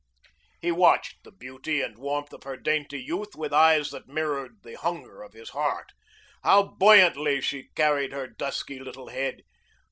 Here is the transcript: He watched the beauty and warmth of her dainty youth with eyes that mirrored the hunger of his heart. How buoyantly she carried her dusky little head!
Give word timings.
He 0.59 0.71
watched 0.71 1.23
the 1.23 1.31
beauty 1.31 1.79
and 1.83 1.95
warmth 1.95 2.33
of 2.33 2.41
her 2.41 2.57
dainty 2.57 2.99
youth 2.99 3.35
with 3.35 3.53
eyes 3.53 3.91
that 3.91 4.07
mirrored 4.07 4.63
the 4.63 4.73
hunger 4.73 5.21
of 5.21 5.33
his 5.33 5.51
heart. 5.51 5.91
How 6.41 6.63
buoyantly 6.63 7.39
she 7.41 7.69
carried 7.75 8.11
her 8.11 8.25
dusky 8.25 8.79
little 8.79 9.09
head! 9.09 9.43